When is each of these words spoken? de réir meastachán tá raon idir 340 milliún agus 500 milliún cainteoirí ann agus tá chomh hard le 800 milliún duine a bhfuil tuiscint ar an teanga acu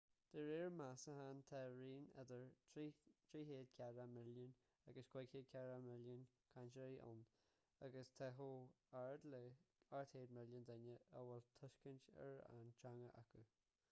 de 0.33 0.39
réir 0.45 0.71
meastachán 0.75 1.41
tá 1.49 1.59
raon 1.65 2.07
idir 2.21 2.47
340 2.77 4.07
milliún 4.15 4.49
agus 4.93 5.11
500 5.17 5.85
milliún 5.89 6.25
cainteoirí 6.57 6.97
ann 7.09 7.21
agus 7.91 8.13
tá 8.23 8.33
chomh 8.41 8.65
hard 8.97 9.31
le 9.37 9.45
800 10.01 10.35
milliún 10.41 10.65
duine 10.73 10.97
a 11.19 11.23
bhfuil 11.31 11.49
tuiscint 11.63 12.11
ar 12.27 12.35
an 12.55 12.77
teanga 12.83 13.15
acu 13.25 13.47